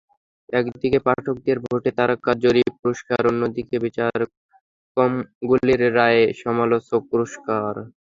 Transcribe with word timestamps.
একদিকে 0.53 0.99
পাঠকদের 1.07 1.57
ভোটে 1.65 1.91
তারকা 1.97 2.31
জরিপ 2.43 2.69
পুরস্কার, 2.79 3.21
অন্যদিকে 3.31 3.75
বিচারকমণ্ডলীর 3.85 5.11
রায়ে 5.97 6.23
সমালোচক 6.43 7.01
পুরস্কার। 7.11 7.73